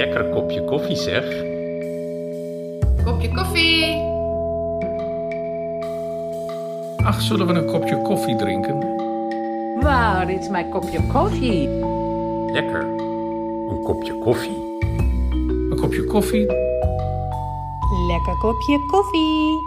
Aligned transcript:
lekker 0.00 0.24
kopje 0.32 0.64
koffie 0.64 0.96
zeg. 0.96 1.24
Kopje 3.04 3.28
koffie. 3.34 3.84
Ach, 7.04 7.20
zullen 7.20 7.46
we 7.46 7.52
een 7.52 7.66
kopje 7.66 8.02
koffie 8.02 8.36
drinken? 8.36 8.78
Waar 9.82 10.30
is 10.30 10.48
mijn 10.48 10.70
kopje 10.70 11.00
koffie? 11.12 11.68
Lekker. 12.52 12.82
Een 13.70 13.82
kopje 13.84 14.18
koffie. 14.18 14.78
Een 15.70 15.78
kopje 15.80 16.04
koffie? 16.04 16.46
Lekker 18.08 18.36
kopje 18.40 18.78
koffie. 18.90 19.58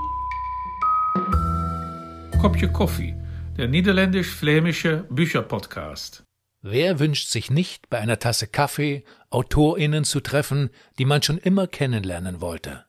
Kopje 2.41 2.71
koffie. 2.71 3.15
Der 3.55 3.67
niederländisch-flämische 3.67 5.05
Bücherpodcast. 5.09 6.32
Wer 6.65 6.97
wünscht 6.99 7.27
sich 7.27 7.51
nicht, 7.51 7.89
bei 7.89 7.99
einer 7.99 8.19
Tasse 8.19 8.47
Kaffee 8.47 9.03
AutorInnen 9.31 10.05
zu 10.05 10.21
treffen, 10.21 10.69
die 10.97 11.03
man 11.03 11.21
schon 11.21 11.37
immer 11.37 11.67
kennenlernen 11.67 12.39
wollte? 12.39 12.85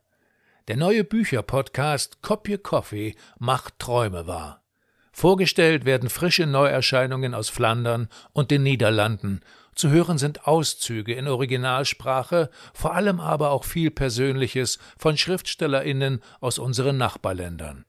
Der 0.68 0.76
neue 0.76 1.02
Bücherpodcast 1.02 2.22
Kopje 2.22 2.58
Coffee 2.58 3.16
macht 3.36 3.80
Träume 3.80 4.28
wahr. 4.28 4.62
Vorgestellt 5.10 5.84
werden 5.84 6.08
frische 6.08 6.46
Neuerscheinungen 6.46 7.34
aus 7.34 7.48
Flandern 7.48 8.08
und 8.32 8.52
den 8.52 8.62
Niederlanden. 8.62 9.40
Zu 9.74 9.90
hören 9.90 10.18
sind 10.18 10.46
Auszüge 10.46 11.12
in 11.12 11.26
Originalsprache, 11.26 12.50
vor 12.74 12.94
allem 12.94 13.18
aber 13.18 13.50
auch 13.50 13.64
viel 13.64 13.90
Persönliches 13.90 14.78
von 14.96 15.16
SchriftstellerInnen 15.16 16.22
aus 16.40 16.60
unseren 16.60 16.96
Nachbarländern. 16.96 17.84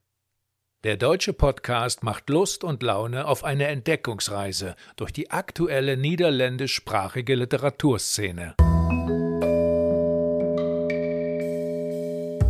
Der 0.85 0.95
deutsche 0.97 1.33
Podcast 1.33 2.03
macht 2.03 2.29
Lust 2.29 2.63
und 2.63 2.83
Laune 2.83 3.25
auf 3.25 3.43
eine 3.43 3.65
Entdeckungsreise 3.69 4.75
durch 4.97 5.11
die 5.11 5.31
aktuelle 5.31 5.97
niederländischsprachige 5.97 7.33
Literaturszene. 7.33 8.53